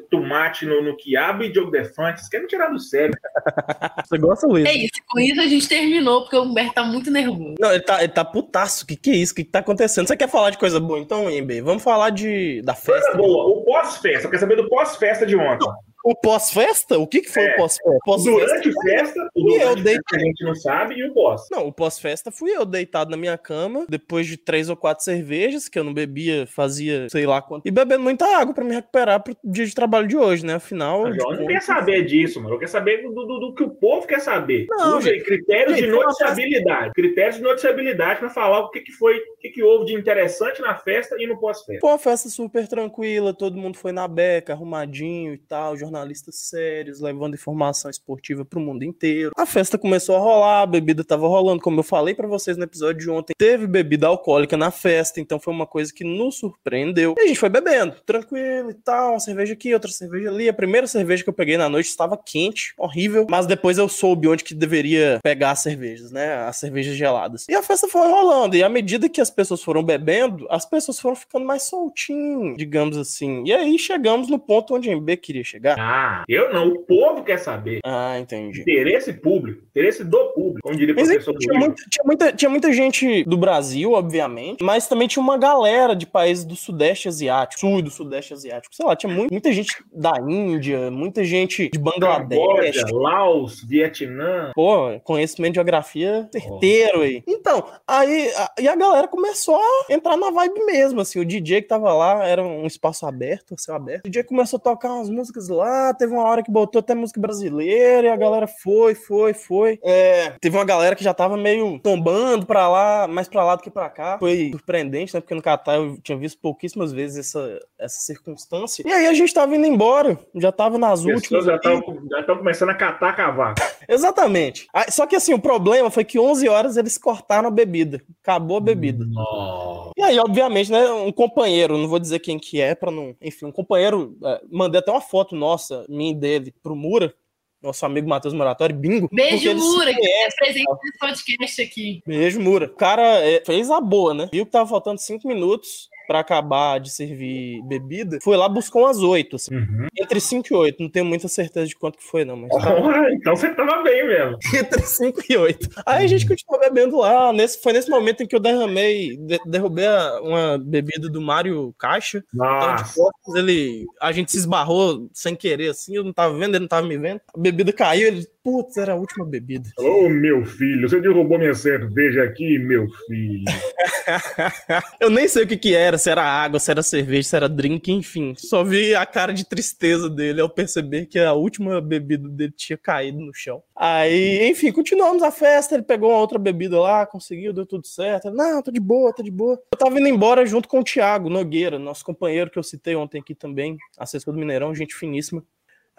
tomate 0.10 0.66
no, 0.66 0.82
no 0.82 0.98
quiabo 0.98 1.44
e 1.44 1.52
Diogo 1.52 1.72
Defante. 1.72 2.20
Vocês 2.20 2.30
querem 2.30 2.46
me 2.46 2.50
tirar 2.50 2.70
do 2.70 2.80
sério. 2.80 3.14
Você 4.06 4.18
gosta, 4.18 4.48
Luiz? 4.48 4.66
É 4.66 4.74
isso. 4.74 4.94
Com 5.08 5.20
isso 5.20 5.42
a 5.42 5.48
gente 5.48 5.68
terminou, 5.68 6.22
porque 6.22 6.36
o 6.36 6.44
Humberto 6.44 6.74
tá 6.74 6.84
muito 6.84 7.10
nervoso. 7.10 7.56
Não, 7.60 7.72
ele 7.72 7.84
tá, 7.84 8.04
ele 8.04 8.12
tá 8.12 8.26
putaço. 8.26 8.84
O 8.84 8.88
que, 8.88 8.96
que 8.96 9.12
é 9.12 9.16
isso? 9.16 9.34
O 9.34 9.36
que, 9.36 9.44
que 9.44 9.52
tá 9.52 9.60
acontecendo? 9.60 10.08
Você 10.08 10.18
quer 10.18 10.30
falar 10.30 10.50
de 10.50 10.58
coisa 10.58 10.80
boa? 10.80 11.00
Então, 11.00 11.30
Embe, 11.30 11.62
vamos 11.62 11.84
falar 11.84 12.10
de, 12.10 12.62
da 12.64 12.74
festa. 12.74 13.12
Coisa 13.12 13.18
boa. 13.18 13.46
O 13.46 13.64
pós-festa. 13.64 14.30
Quer 14.30 14.40
saber 14.40 14.56
do 14.56 14.70
pós-festa 14.70 15.26
de 15.26 15.36
ontem? 15.36 15.68
O 16.04 16.16
pós-festa? 16.16 16.98
O 16.98 17.06
que, 17.06 17.22
que 17.22 17.30
foi 17.30 17.44
É. 17.44 17.54
o 17.54 17.58
pós-festa? 17.58 18.00
Pós-festa 18.06 18.40
Durante 18.48 18.70
a 18.70 18.82
festa, 18.82 19.30
o 19.36 19.50
E 19.50 19.56
eu 19.62 19.76
durante 19.76 20.16
a 20.16 20.20
gente 20.20 20.44
não 20.46 20.56
sabe, 20.56 20.96
e 20.96 21.04
o 21.08 21.14
pós. 21.14 21.48
Não, 21.52 21.68
o 21.68 21.74
pós-festa 21.74 22.32
fui 22.32 22.52
eu 22.52 22.66
deitado 22.66 23.12
na 23.12 23.18
minha 23.18 23.38
cama, 23.38 23.86
depois 23.90 24.26
de 24.28 24.38
três 24.38 24.70
ou 24.70 24.78
quatro 24.78 25.04
cervejas, 25.04 25.68
que 25.68 25.78
eu 25.78 25.84
não 25.84 25.94
bebia, 25.94 26.48
fazia 26.48 27.08
sei 27.10 27.26
lá 27.26 27.42
quanto. 27.42 27.68
E 27.68 27.72
bebendo 27.72 28.04
muita 28.04 28.26
água 28.38 28.54
pra 28.54 28.64
me 28.64 28.74
recuperar 28.74 29.22
pro 29.22 29.36
dia 29.44 29.66
de 29.66 29.74
trabalho 29.76 30.08
de 30.08 30.16
hoje, 30.18 30.46
né? 30.46 30.54
Afinal. 30.56 31.04
O 31.04 31.12
de 31.12 31.18
João 31.20 31.36
não 31.36 31.46
quer 31.46 31.62
saber 31.62 32.06
disso, 32.06 32.42
mano. 32.42 32.56
Eu 32.56 32.60
quero 32.60 32.72
saber 32.72 33.02
do, 33.04 33.12
do- 33.14 33.40
do 33.40 33.54
que 33.56 33.64
o 33.64 33.70
povo 33.70 34.08
quer 34.08 34.20
saber. 34.22 34.68
Não, 34.70 34.98
Usa 34.98 35.10
aí 35.10 35.22
critérios 35.22 35.76
gente, 35.78 35.86
de 35.86 35.92
noticiabilidade. 35.92 36.94
Critérios 36.94 37.36
de 37.36 37.42
noticiabilidade 37.42 38.20
para 38.20 38.30
falar 38.30 38.60
o 38.62 38.70
que, 38.72 38.82
que 38.82 38.92
foi, 38.92 39.18
o 39.18 39.38
que, 39.40 39.50
que 39.50 39.64
houve 39.64 39.86
de 39.86 39.94
interessante 39.96 40.62
na 40.62 40.76
festa 40.78 41.16
e 41.20 41.28
no 41.28 41.38
pós-festa. 41.40 41.80
Foi 41.82 41.90
uma 41.92 41.98
festa 42.00 42.30
super 42.30 42.68
tranquila, 42.68 43.34
todo 43.34 43.58
mundo 43.58 43.78
foi 43.78 43.92
na 43.92 44.08
beca, 44.08 44.54
arrumadinho 44.54 45.34
e 45.34 45.38
tal, 45.38 45.76
jornalistas 45.90 46.36
sérios, 46.36 47.02
levando 47.02 47.34
informação 47.34 47.90
esportiva 47.90 48.46
pro 48.46 48.60
mundo 48.60 48.84
inteiro. 48.84 49.32
A 49.36 49.46
festa 49.46 49.78
começou 49.78 50.16
a 50.16 50.20
rolar, 50.20 50.62
a 50.62 50.66
bebida 50.66 51.04
tava 51.04 51.28
rolando, 51.28 51.62
como 51.62 51.80
eu 51.80 51.84
falei 51.84 52.14
pra 52.14 52.28
vocês 52.28 52.56
no 52.56 52.64
episódio 52.64 53.02
de 53.02 53.10
ontem, 53.10 53.34
teve 53.38 53.66
bebida 53.68 54.08
alcoólica 54.08 54.56
na 54.56 54.72
festa, 54.72 55.20
então 55.20 55.40
foi 55.40 55.54
uma 55.54 55.66
coisa 55.66 55.92
que 55.94 56.04
nos 56.04 56.38
surpreendeu. 56.38 57.16
E 57.18 57.24
a 57.24 57.28
gente 57.28 57.40
foi 57.40 57.50
bebendo, 57.50 57.96
tranquilo 58.06 58.70
e 58.70 58.74
tal, 58.76 59.12
uma 59.12 59.20
cerveja 59.20 59.54
aqui, 59.54 59.74
outra 59.74 59.92
cerveja 59.92 60.30
ali. 60.30 60.48
A 60.48 60.54
primeira 60.54 60.88
cerveja 60.88 61.24
que 61.24 61.30
eu 61.30 61.34
peguei 61.34 61.58
na 61.58 61.68
noite 61.68 61.88
estava 61.88 62.18
quente, 62.18 62.74
horrível, 62.78 63.26
mas 63.30 63.46
depois 63.46 63.78
eu 63.78 63.90
soube 63.90 64.28
onde 64.28 64.44
que 64.44 64.54
deveria 64.54 65.20
pegar 65.24 65.52
as 65.52 65.60
cervejas, 65.60 66.12
né? 66.12 66.36
As 66.36 66.58
cervejas 66.58 66.96
geladas. 66.96 67.48
E 67.50 67.56
a 67.56 67.64
festa 67.64 67.88
foi 67.88 68.08
rolando, 68.08 68.56
e 68.56 68.64
à 68.64 68.70
medida 68.70 69.10
que 69.10 69.22
as 69.22 69.30
pessoas 69.30 69.64
foram 69.64 69.84
bebendo, 69.84 70.46
as 70.50 70.66
pessoas 70.66 71.00
foram 71.00 71.16
ficando 71.16 71.46
mais 71.46 71.64
soltinhas, 71.64 72.58
digamos 72.58 72.98
assim. 72.98 73.44
E 73.46 73.54
aí 73.54 73.80
chegamos 73.80 74.30
no 74.30 74.38
ponto 74.38 74.76
onde 74.76 74.90
a 74.90 74.96
MB 74.96 75.18
queria 75.18 75.44
chegar. 75.44 75.79
Ah, 75.80 76.24
eu 76.28 76.54
não. 76.54 76.70
O 76.70 76.80
povo 76.80 77.24
quer 77.24 77.38
saber. 77.38 77.80
Ah, 77.86 78.20
entendi. 78.20 78.62
Interesse 78.62 79.14
público. 79.14 79.64
Interesse 79.70 80.04
do 80.04 80.18
público. 80.34 80.60
Como 80.62 80.76
diria 80.78 80.94
o 80.94 81.00
aí, 81.00 81.06
professor 81.06 81.38
tinha, 81.38 81.58
muita, 81.60 81.84
tinha, 81.90 82.04
muita, 82.06 82.34
tinha 82.34 82.50
muita 82.50 82.74
gente 82.74 83.24
do 83.24 83.38
Brasil, 83.38 83.94
obviamente, 83.94 84.64
mas 84.64 84.88
também 84.88 85.08
tinha 85.08 85.24
uma 85.24 85.38
galera 85.38 85.96
de 85.96 86.06
países 86.06 86.44
do 86.44 86.56
Sudeste 86.56 87.08
Asiático, 87.08 87.60
Sul 87.60 87.80
e 87.80 87.82
do 87.82 87.90
Sudeste 87.90 88.34
Asiático. 88.34 88.76
Sei 88.76 88.86
lá, 88.86 88.96
tinha 88.96 89.12
muito- 89.14 89.32
muita 89.32 89.52
gente 89.54 89.74
da 89.92 90.14
Índia, 90.20 90.92
muita 90.92 91.24
gente 91.24 91.70
de 91.70 91.80
Bangladesh. 91.80 92.38
Camboja, 92.38 92.86
Laos, 92.92 93.64
Vietnã. 93.64 94.52
Pô, 94.54 95.00
conhecimento 95.04 95.54
de 95.54 95.56
geografia 95.56 96.28
certeiro 96.32 97.02
aí. 97.02 97.24
Então, 97.28 97.66
aí 97.88 98.30
a, 98.36 98.52
e 98.62 98.68
a 98.68 98.76
galera 98.76 99.08
começou 99.08 99.56
a 99.56 99.94
entrar 99.94 100.18
na 100.18 100.30
vibe 100.32 100.66
mesmo, 100.66 101.02
assim. 101.02 101.20
O 101.20 101.26
DJ 101.26 101.62
que 101.62 101.68
tava 101.68 101.94
lá 101.94 102.26
era 102.28 102.44
um 102.44 102.66
espaço 102.66 103.06
aberto, 103.06 103.56
céu 103.58 103.76
aberto. 103.76 104.06
O 104.06 104.10
DJ 104.10 104.24
começou 104.24 104.58
a 104.58 104.62
tocar 104.62 104.92
umas 104.94 105.10
músicas 105.10 105.48
lá, 105.50 105.69
teve 105.98 106.14
uma 106.14 106.24
hora 106.24 106.44
que 106.44 106.52
botou 106.52 106.80
até 106.80 106.94
música 106.96 107.20
brasileira 107.20 108.08
e 108.08 108.10
a 108.10 108.16
galera 108.16 108.48
foi, 108.48 108.96
foi, 108.96 109.34
foi. 109.34 109.80
É, 109.84 110.34
teve 110.42 110.58
uma 110.58 110.66
galera 110.66 110.96
que 110.96 111.04
já 111.04 111.14
tava 111.14 111.36
meio 111.38 111.80
tombando 111.80 112.46
pra 112.46 112.68
lá, 112.68 113.08
mais 113.08 113.28
pra 113.28 113.44
lá 113.44 113.56
do 113.56 113.62
que 113.64 113.70
pra 113.70 113.90
cá. 113.90 114.18
Foi 114.20 114.50
surpreendente, 114.52 115.14
né? 115.14 115.22
Porque 115.22 115.36
no 115.36 115.42
Catar 115.42 115.76
eu 115.76 115.98
tinha 116.02 116.18
visto 116.18 116.40
pouquíssimas 116.42 116.92
vezes 116.92 117.18
essa, 117.28 117.60
essa 117.78 118.00
circunstância. 118.00 118.84
E 118.88 118.92
aí 118.92 119.08
a 119.08 119.14
gente 119.14 119.34
tava 119.34 119.56
indo 119.56 119.66
embora, 119.66 120.18
já 120.36 120.52
tava 120.52 120.78
nas 120.78 121.00
As 121.00 121.06
últimas. 121.06 121.22
pessoas 121.22 121.46
já 121.46 121.52
ali. 121.54 121.60
estão 121.80 122.08
já 122.10 122.20
estão 122.20 122.38
começando 122.38 122.70
a 122.70 122.76
catar 122.76 123.16
cavaco. 123.16 123.62
Exatamente. 123.90 124.68
Ah, 124.72 124.92
Só 124.92 125.08
que 125.08 125.16
assim, 125.16 125.34
o 125.34 125.42
problema 125.42 125.90
foi 125.90 126.06
que 126.06 126.20
11 126.20 126.48
horas 126.48 126.78
eles 126.78 126.98
cortaram 126.98 127.48
a 127.48 127.52
bebida. 127.52 128.02
Acabou 128.22 128.58
a 128.58 128.62
bebida. 128.62 129.04
Nossa. 129.04 129.92
E 129.98 130.04
aí, 130.04 130.20
obviamente, 130.20 130.72
né, 130.72 130.90
um 130.92 131.12
companheiro, 131.12 131.78
não 131.78 131.88
vou 131.88 132.00
dizer 132.00 132.20
quem 132.20 132.38
que 132.38 132.62
é, 132.62 132.76
para 132.76 132.92
não, 132.92 133.16
enfim, 133.20 133.46
um 133.46 133.52
companheiro, 133.52 134.16
é, 134.24 134.42
mandei 134.52 134.80
até 134.80 134.92
uma 134.92 135.02
foto 135.02 135.36
nossa, 135.36 135.86
minha 135.90 136.12
e 136.12 136.16
dele, 136.16 136.54
pro 136.62 136.76
Mura, 136.76 137.14
nosso 137.62 137.86
amigo 137.86 138.08
Matheus 138.08 138.34
Moratório, 138.34 138.76
bingo. 138.76 139.10
Beijo, 139.12 139.54
Mura, 139.56 139.94
que 139.94 140.08
é 140.08 140.28
presente 140.38 140.68
nesse 140.84 141.00
podcast 141.00 141.62
aqui. 141.62 142.02
Beijo, 142.06 142.40
Mura. 142.40 142.68
O 142.68 142.76
cara 142.76 143.20
é, 143.20 143.44
fez 143.44 143.72
a 143.72 143.82
boa, 143.82 144.14
né? 144.14 144.30
Viu 144.32 144.46
que 144.46 144.52
tava 144.52 144.70
faltando 144.70 145.02
5 145.02 145.28
minutos 145.28 145.90
pra 146.10 146.22
acabar 146.22 146.80
de 146.80 146.90
servir 146.90 147.62
bebida, 147.68 148.18
foi 148.24 148.36
lá, 148.36 148.50
buscou 148.50 148.82
umas 148.82 148.98
8, 148.98 149.36
assim, 149.36 149.54
Uhum. 149.54 149.86
entre 150.02 150.20
5 150.20 150.48
e 150.52 150.56
8, 150.56 150.82
não 150.82 150.90
tenho 150.90 151.06
muita 151.06 151.28
certeza 151.28 151.68
de 151.68 151.76
quanto 151.76 152.00
que 152.00 152.04
foi, 152.04 152.26
não, 152.26 152.36
mas 152.36 152.50
tava 152.50 152.82
Porra, 152.82 153.08
então 153.14 153.36
você 153.36 153.54
tava 153.54 153.84
bem 153.84 154.08
mesmo. 154.08 154.38
entre 154.56 154.82
5 154.82 155.22
e 155.30 155.38
8. 155.38 155.70
Aí 155.86 156.04
a 156.06 156.08
gente 156.08 156.28
continuou 156.28 156.60
bebendo 156.60 156.98
lá. 156.98 157.32
Nesse, 157.32 157.62
foi 157.62 157.74
nesse 157.74 157.92
momento 157.92 158.24
em 158.24 158.28
que 158.28 158.36
eu 158.36 158.40
derramei, 158.40 159.16
de- 159.18 159.40
derrubei 159.46 159.86
uma 160.24 160.58
bebida 160.58 161.08
do 161.10 161.22
Mário 161.22 161.72
Caixa. 161.78 162.24
Então, 162.34 162.48
Nossa. 162.48 162.96
costas, 162.96 163.36
ele, 163.36 163.86
a 164.02 164.12
gente 164.12 164.32
se 164.32 164.38
esbarrou 164.38 165.08
sem 165.14 165.36
querer, 165.36 165.70
assim. 165.70 165.96
Eu 165.96 166.04
não 166.04 166.12
tava 166.12 166.34
vendo, 166.36 166.56
ele 166.56 166.62
não 166.62 166.68
tava 166.68 166.88
me 166.88 166.98
vendo. 166.98 167.22
A 167.36 167.40
bebida 167.40 167.72
caiu, 167.72 168.08
ele, 168.08 168.28
putz, 168.44 168.78
era 168.78 168.94
a 168.94 168.96
última 168.96 169.26
bebida. 169.26 169.70
Ô, 169.78 170.10
meu 170.10 170.46
filho, 170.46 170.88
você 170.88 171.00
derrubou 171.00 171.38
minha 171.38 171.54
cerveja 171.54 172.24
aqui, 172.24 172.58
meu 172.60 172.88
filho. 173.08 173.46
Eu 175.00 175.10
nem 175.10 175.28
sei 175.28 175.44
o 175.44 175.48
que 175.48 175.58
que 175.58 175.76
era, 175.76 175.98
se 175.98 176.10
era 176.10 176.24
água, 176.24 176.60
se 176.60 176.72
era 176.72 176.82
cerveja, 176.82 177.30
se 177.30 177.36
era 177.36 177.50
drink, 177.50 177.92
enfim. 177.92 178.34
Só 178.38 178.64
vi 178.64 178.96
a 178.96 179.06
cara 179.06 179.34
de 179.34 179.46
tristeza 179.46 180.10
dele 180.10 180.42
ao 180.42 180.50
perceber 180.50 181.06
que 181.06 181.20
a 181.20 181.34
última 181.34 181.80
bebida 181.82 182.28
dele 182.28 182.54
tinha 182.56 182.78
caído 182.78 183.20
no 183.20 183.34
chão. 183.34 183.62
Aí, 183.76 184.50
enfim, 184.50 184.72
continuamos 184.72 185.22
a 185.24 185.32
festa, 185.32 185.76
ele 185.76 185.84
pegou 185.84 186.10
uma 186.10 186.20
outra 186.20 186.40
bebida 186.40 186.80
lá, 186.80 187.06
conseguiu, 187.06 187.54
deu 187.54 187.66
tudo 187.66 187.88
certo. 187.88 188.28
Ele, 188.28 188.36
Não, 188.36 188.62
tá 188.62 188.72
de 188.72 188.80
boa, 188.80 189.14
tá 189.14 189.24
de 189.24 189.32
boa. 189.32 189.60
Eu 189.72 189.78
tava 189.78 190.00
indo 190.00 190.08
embora 190.08 190.46
junto 190.46 190.68
com 190.68 190.80
o 190.80 190.84
Thiago 190.84 191.30
Nogueira, 191.30 191.78
nosso 191.78 192.04
companheiro 192.04 192.50
que 192.50 192.58
eu 192.58 192.64
citei 192.64 192.96
ontem 192.96 193.20
aqui 193.20 193.36
também, 193.36 193.78
assessor 193.98 194.34
do 194.34 194.40
Mineirão, 194.40 194.74
gente 194.74 194.96
finíssima. 194.96 195.44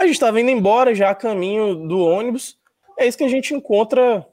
A 0.01 0.07
gente 0.07 0.19
tava 0.19 0.41
indo 0.41 0.51
embora 0.51 0.95
já 0.95 1.11
a 1.11 1.15
caminho 1.15 1.75
do 1.87 1.99
ônibus. 2.01 2.59
É 2.99 3.07
isso 3.07 3.19
que 3.19 3.25
a 3.25 3.29
gente 3.29 3.53
encontra 3.53 4.27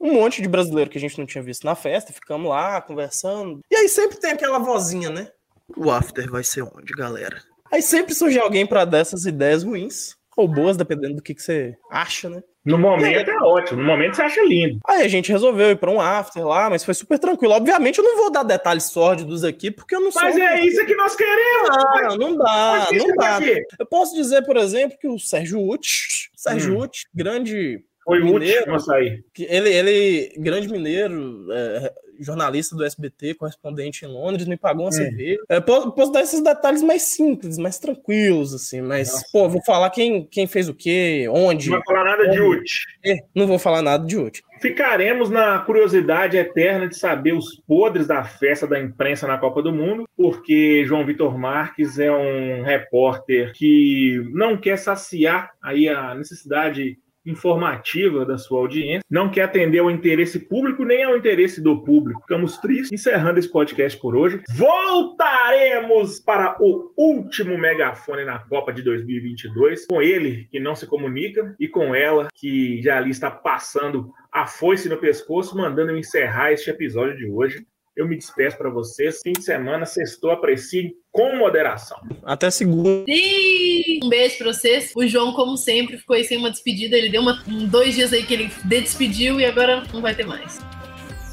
um 0.00 0.14
monte 0.14 0.40
de 0.40 0.48
brasileiro 0.48 0.88
que 0.88 0.96
a 0.96 1.00
gente 1.00 1.18
não 1.18 1.26
tinha 1.26 1.44
visto 1.44 1.64
na 1.64 1.74
festa, 1.74 2.10
ficamos 2.10 2.48
lá 2.48 2.80
conversando. 2.80 3.60
E 3.70 3.76
aí 3.76 3.86
sempre 3.86 4.18
tem 4.18 4.30
aquela 4.30 4.58
vozinha, 4.58 5.10
né? 5.10 5.30
O 5.76 5.90
after 5.90 6.30
vai 6.30 6.42
ser 6.42 6.62
onde, 6.62 6.94
galera? 6.94 7.42
Aí 7.70 7.82
sempre 7.82 8.14
surge 8.14 8.38
alguém 8.38 8.66
pra 8.66 8.86
dar 8.86 9.00
essas 9.00 9.26
ideias 9.26 9.62
ruins, 9.62 10.16
ou 10.34 10.48
boas, 10.48 10.78
dependendo 10.78 11.16
do 11.16 11.22
que, 11.22 11.34
que 11.34 11.42
você 11.42 11.76
acha, 11.90 12.30
né? 12.30 12.42
No 12.64 12.76
momento 12.76 13.30
é 13.30 13.36
ótimo, 13.38 13.80
no 13.80 13.86
momento 13.86 14.16
você 14.16 14.22
acha 14.22 14.42
lindo. 14.44 14.78
Aí 14.86 15.02
a 15.02 15.08
gente 15.08 15.32
resolveu 15.32 15.70
ir 15.70 15.76
pra 15.76 15.90
um 15.90 16.00
after 16.00 16.46
lá, 16.46 16.68
mas 16.68 16.84
foi 16.84 16.92
super 16.92 17.18
tranquilo. 17.18 17.54
Obviamente 17.54 17.98
eu 17.98 18.04
não 18.04 18.16
vou 18.18 18.30
dar 18.30 18.42
detalhes 18.42 18.84
sórdidos 18.84 19.44
aqui, 19.44 19.70
porque 19.70 19.94
eu 19.94 20.00
não 20.00 20.12
sou. 20.12 20.20
Mas 20.20 20.36
é 20.36 20.60
isso 20.60 20.84
que 20.84 20.94
nós 20.94 21.16
queremos. 21.16 21.70
Não, 22.02 22.16
não 22.16 22.36
dá, 22.36 22.88
Mas 22.90 22.98
não 23.02 23.14
dá. 23.16 23.38
quê? 23.38 23.64
Eu 23.78 23.86
posso 23.86 24.14
dizer, 24.14 24.44
por 24.44 24.56
exemplo, 24.58 24.98
que 25.00 25.08
o 25.08 25.18
Sérgio 25.18 25.58
Uti, 25.60 26.30
Sérgio 26.36 26.74
Hum. 26.74 26.82
Uti, 26.82 27.04
grande 27.14 27.82
Foi 28.10 28.22
o 28.22 28.32
último 28.32 28.74
a 28.74 28.78
sair. 28.78 29.24
ele, 29.38 29.68
ele, 29.72 30.32
grande 30.38 30.68
mineiro, 30.68 31.46
é, 31.52 31.92
jornalista 32.20 32.76
do 32.76 32.84
SBT, 32.84 33.34
correspondente 33.34 34.04
em 34.04 34.08
Londres, 34.08 34.46
me 34.46 34.56
pagou 34.56 34.84
uma 34.84 34.88
Hum. 34.90 34.92
cerveja. 34.92 35.40
É, 35.48 35.58
posso, 35.60 35.90
posso 35.92 36.12
dar 36.12 36.20
esses 36.22 36.42
detalhes 36.42 36.82
mais 36.82 37.02
simples, 37.02 37.56
mais 37.56 37.78
tranquilos, 37.78 38.52
assim, 38.54 38.82
mas, 38.82 39.10
Nossa. 39.10 39.24
pô, 39.32 39.48
vou 39.48 39.62
falar 39.64 39.88
quem, 39.90 40.26
quem 40.26 40.46
fez 40.46 40.68
o 40.68 40.74
quê, 40.74 41.26
onde. 41.30 41.70
Não 41.70 41.78
vai 41.78 41.84
falar 41.86 42.04
nada 42.04 42.28
de 42.28 42.38
Como? 42.38 42.50
útil. 42.50 42.76
É, 43.04 43.16
não 43.34 43.46
vou 43.46 43.58
falar 43.58 43.80
nada 43.82 44.04
de 44.06 44.16
útil. 44.18 44.44
Ficaremos 44.60 45.30
na 45.30 45.58
curiosidade 45.60 46.36
eterna 46.36 46.86
de 46.86 46.94
saber 46.94 47.32
os 47.32 47.58
podres 47.66 48.06
da 48.06 48.22
festa 48.24 48.66
da 48.66 48.78
imprensa 48.78 49.26
na 49.26 49.38
Copa 49.38 49.62
do 49.62 49.72
Mundo, 49.72 50.06
porque 50.14 50.84
João 50.86 51.06
Vitor 51.06 51.38
Marques 51.38 51.98
é 51.98 52.12
um 52.12 52.62
repórter 52.62 53.52
que 53.54 54.22
não 54.34 54.58
quer 54.58 54.76
saciar 54.76 55.50
aí 55.62 55.88
a 55.88 56.14
necessidade 56.14 56.98
informativa 57.24 58.24
da 58.24 58.38
sua 58.38 58.60
audiência, 58.60 59.04
não 59.10 59.30
quer 59.30 59.42
atender 59.42 59.78
ao 59.78 59.90
interesse 59.90 60.38
público 60.38 60.84
nem 60.84 61.04
ao 61.04 61.16
interesse 61.16 61.60
do 61.60 61.82
público. 61.82 62.20
Ficamos 62.22 62.58
tristes 62.58 62.92
encerrando 62.92 63.38
esse 63.38 63.50
podcast 63.50 63.98
por 64.00 64.16
hoje. 64.16 64.42
Voltaremos 64.56 66.20
para 66.20 66.56
o 66.60 66.92
último 66.96 67.56
megafone 67.58 68.24
na 68.24 68.38
Copa 68.38 68.72
de 68.72 68.82
2022, 68.82 69.86
com 69.86 70.00
ele 70.00 70.48
que 70.50 70.60
não 70.60 70.74
se 70.74 70.86
comunica 70.86 71.54
e 71.58 71.68
com 71.68 71.94
ela 71.94 72.28
que 72.34 72.80
já 72.82 72.98
ali 72.98 73.10
está 73.10 73.30
passando 73.30 74.10
a 74.32 74.46
foice 74.46 74.88
no 74.88 74.96
pescoço, 74.96 75.56
mandando 75.56 75.96
encerrar 75.96 76.52
este 76.52 76.70
episódio 76.70 77.16
de 77.16 77.26
hoje. 77.26 77.66
Eu 78.00 78.08
me 78.08 78.16
despeço 78.16 78.56
para 78.56 78.70
vocês. 78.70 79.20
Fim 79.22 79.32
de 79.32 79.44
semana, 79.44 79.84
sextou, 79.84 80.30
apreciem 80.30 80.94
com 81.12 81.36
moderação. 81.36 81.98
Até 82.24 82.50
segunda. 82.50 83.04
E 83.06 84.00
um 84.02 84.08
beijo 84.08 84.38
pra 84.38 84.54
vocês. 84.54 84.90
O 84.96 85.06
João, 85.06 85.34
como 85.34 85.54
sempre, 85.58 85.98
ficou 85.98 86.16
aí 86.16 86.24
sem 86.24 86.38
uma 86.38 86.50
despedida. 86.50 86.96
Ele 86.96 87.10
deu 87.10 87.20
uma, 87.20 87.44
um, 87.46 87.66
dois 87.66 87.94
dias 87.94 88.14
aí 88.14 88.24
que 88.24 88.32
ele 88.32 88.50
despediu 88.64 89.38
e 89.38 89.44
agora 89.44 89.82
não 89.92 90.00
vai 90.00 90.14
ter 90.14 90.24
mais. 90.24 90.58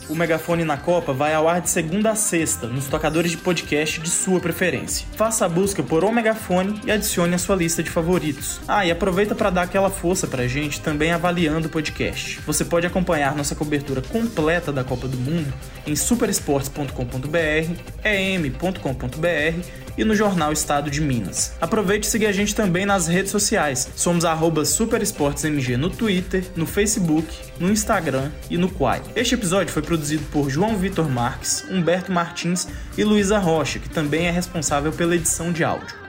O 0.10 0.16
Megafone 0.16 0.64
na 0.64 0.78
Copa 0.78 1.12
vai 1.12 1.34
ao 1.34 1.50
ar 1.50 1.60
de 1.60 1.70
segunda 1.70 2.12
a 2.12 2.16
sexta, 2.16 2.68
nos 2.68 2.88
tocadores 2.88 3.32
de 3.32 3.38
podcast 3.38 4.00
de 4.00 4.10
sua 4.10 4.40
preferência. 4.40 5.06
Faça 5.18 5.46
a 5.46 5.50
busca 5.50 5.84
por 5.84 6.04
O 6.06 6.12
Megafone 6.12 6.80
e 6.86 6.92
adicione 6.92 7.36
a 7.36 7.38
sua 7.38 7.58
lista 7.58 7.84
de 7.84 7.90
favoritos. 7.90 8.62
Ah, 8.68 8.86
e 8.86 8.92
aproveita 8.92 9.36
para 9.36 9.50
dar 9.50 9.64
aquela 9.64 9.90
força 9.90 10.26
pra 10.26 10.48
gente 10.48 10.80
também 10.80 11.12
avaliando 11.12 11.68
o 11.68 11.72
podcast. 11.72 12.40
Você 12.46 12.64
pode 12.64 12.88
acompanhar 12.88 13.36
nossa 13.36 13.54
cobertura 13.54 14.02
completa 14.02 14.72
da 14.72 14.84
Copa 14.84 15.10
do 15.10 15.18
Mundo 15.18 15.54
em 15.86 15.96
superesportes.com.br, 15.96 17.72
em.com.br 18.06 19.88
e 19.98 20.04
no 20.04 20.16
jornal 20.16 20.54
Estado 20.54 20.92
de 20.92 21.02
Minas. 21.02 21.54
Aproveite 21.60 22.08
e 22.08 22.12
siga 22.12 22.30
a 22.30 22.32
gente 22.32 22.54
também 22.54 22.86
nas 22.86 23.08
redes 23.08 23.32
sociais. 23.32 23.90
Somos 23.96 24.24
arroba 24.24 24.64
superesportesmg 24.64 25.76
no 25.76 25.90
Twitter, 25.90 26.46
no 26.56 26.66
Facebook, 26.66 27.28
no 27.60 27.72
Instagram 27.72 28.30
e 28.50 28.58
no 28.58 28.70
Quai. 28.70 29.02
Este 29.16 29.34
episódio 29.34 29.74
foi 29.74 29.82
produzido 29.98 30.24
por 30.32 30.50
João 30.50 30.78
Vitor 30.78 31.10
Marques, 31.10 31.66
Humberto 31.70 32.12
Martins 32.12 32.68
e 32.96 33.04
Luísa 33.04 33.40
Rocha, 33.40 33.80
que 33.80 33.90
também 33.90 34.28
é 34.28 34.32
responsável 34.32 34.92
pela 34.92 35.16
edição 35.16 35.52
de 35.52 35.64
áudio. 35.64 36.07